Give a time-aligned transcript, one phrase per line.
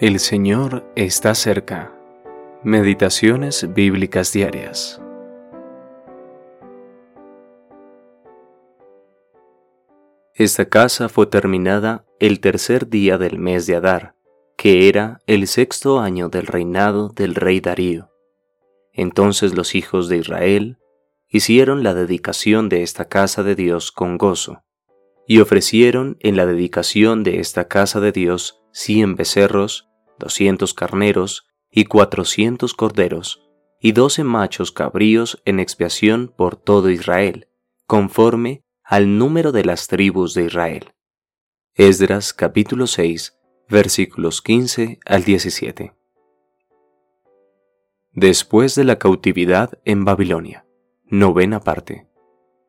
[0.00, 1.94] El Señor está cerca.
[2.64, 5.00] Meditaciones bíblicas diarias.
[10.34, 14.16] Esta casa fue terminada el tercer día del mes de Adar,
[14.56, 18.10] que era el sexto año del reinado del rey Darío.
[18.92, 20.78] Entonces los hijos de Israel
[21.28, 24.64] hicieron la dedicación de esta casa de Dios con gozo,
[25.28, 29.88] y ofrecieron en la dedicación de esta casa de Dios cien becerros,
[30.18, 33.40] doscientos carneros y cuatrocientos corderos,
[33.80, 37.48] y doce machos cabríos en expiación por todo Israel,
[37.86, 40.92] conforme al número de las tribus de Israel.
[41.74, 45.94] Esdras capítulo 6 versículos 15 al 17.
[48.12, 50.66] Después de la cautividad en Babilonia,
[51.04, 52.08] novena parte.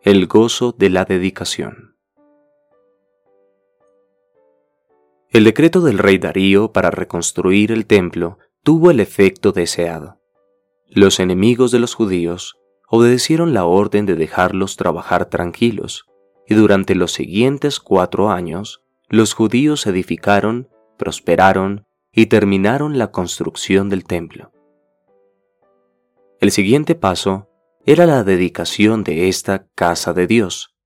[0.00, 1.91] El gozo de la dedicación.
[5.32, 10.20] El decreto del rey Darío para reconstruir el templo tuvo el efecto deseado.
[10.86, 12.56] Los enemigos de los judíos
[12.90, 16.04] obedecieron la orden de dejarlos trabajar tranquilos,
[16.46, 24.04] y durante los siguientes cuatro años, los judíos edificaron, prosperaron y terminaron la construcción del
[24.04, 24.52] templo.
[26.40, 27.48] El siguiente paso
[27.86, 30.76] era la dedicación de esta casa de Dios,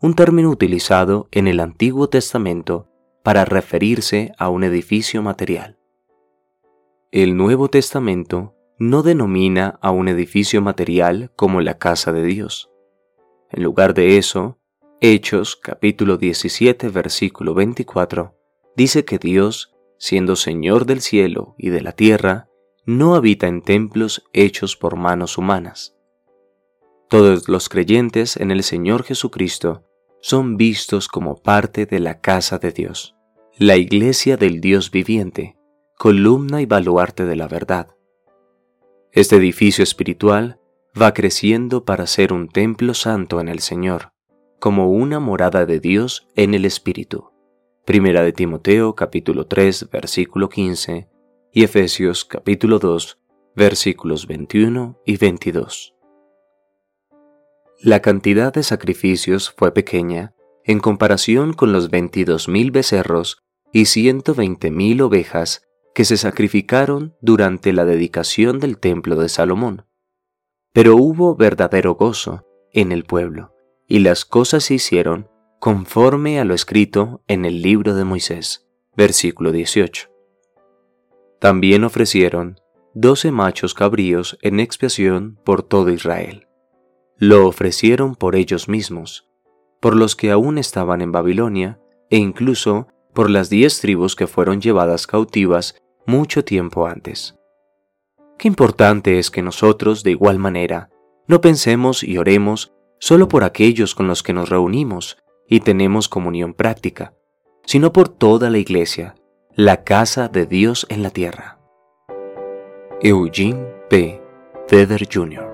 [0.00, 2.88] un término utilizado en el Antiguo Testamento
[3.26, 5.80] para referirse a un edificio material.
[7.10, 12.70] El Nuevo Testamento no denomina a un edificio material como la casa de Dios.
[13.50, 14.60] En lugar de eso,
[15.00, 18.36] Hechos capítulo 17 versículo 24
[18.76, 22.48] dice que Dios, siendo Señor del cielo y de la tierra,
[22.84, 25.96] no habita en templos hechos por manos humanas.
[27.08, 29.82] Todos los creyentes en el Señor Jesucristo
[30.20, 33.14] son vistos como parte de la casa de Dios
[33.58, 35.56] la iglesia del Dios viviente,
[35.96, 37.88] columna y baluarte de la verdad.
[39.12, 40.60] Este edificio espiritual
[41.00, 44.12] va creciendo para ser un templo santo en el Señor,
[44.60, 47.30] como una morada de Dios en el Espíritu.
[47.86, 51.08] Primera de Timoteo capítulo 3 versículo 15
[51.50, 53.18] y Efesios capítulo 2
[53.54, 55.94] versículos 21 y 22.
[57.80, 63.45] La cantidad de sacrificios fue pequeña en comparación con los 22.000 becerros
[63.76, 65.60] y ciento veinte mil ovejas
[65.94, 69.84] que se sacrificaron durante la dedicación del templo de Salomón.
[70.72, 73.52] Pero hubo verdadero gozo en el pueblo,
[73.86, 75.28] y las cosas se hicieron
[75.60, 78.66] conforme a lo escrito en el libro de Moisés.
[78.96, 80.08] Versículo 18.
[81.38, 82.58] También ofrecieron
[82.94, 86.48] doce machos cabríos en expiación por todo Israel.
[87.18, 89.28] Lo ofrecieron por ellos mismos,
[89.82, 91.78] por los que aún estaban en Babilonia,
[92.08, 95.74] e incluso por las diez tribus que fueron llevadas cautivas
[96.06, 97.34] mucho tiempo antes.
[98.38, 100.90] Qué importante es que nosotros, de igual manera,
[101.26, 105.16] no pensemos y oremos solo por aquellos con los que nos reunimos
[105.48, 107.14] y tenemos comunión práctica,
[107.64, 109.14] sino por toda la iglesia,
[109.54, 111.58] la casa de Dios en la tierra.
[113.00, 114.20] Eugene P.
[114.68, 115.45] Feder Jr.